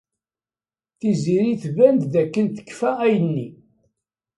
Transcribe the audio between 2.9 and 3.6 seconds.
ayenni.